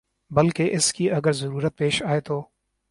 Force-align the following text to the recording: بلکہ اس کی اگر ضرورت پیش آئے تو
بلکہ 0.31 0.69
اس 0.71 0.93
کی 0.93 1.11
اگر 1.11 1.31
ضرورت 1.31 1.77
پیش 1.77 2.03
آئے 2.03 2.21
تو 2.21 2.41